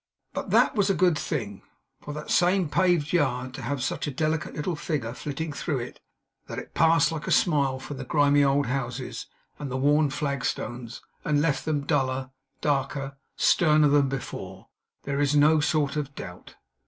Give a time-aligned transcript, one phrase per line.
[0.33, 1.61] But, that it was a good thing
[2.01, 5.99] for that same paved yard to have such a delicate little figure flitting through it;
[6.47, 9.27] that it passed like a smile from the grimy old houses,
[9.59, 14.69] and the worn flagstones, and left them duller, darker, sterner than before;
[15.03, 16.55] there is no sort of doubt.